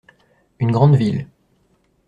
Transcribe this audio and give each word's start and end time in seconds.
Une 0.57 0.71
grande 0.71 0.95
ville. 0.95 1.27